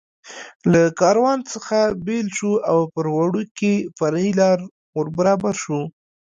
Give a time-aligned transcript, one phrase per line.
[0.71, 4.59] له کاروان څخه بېل شو او پر وړوکې فرعي لار
[4.95, 5.81] ور برابر شو.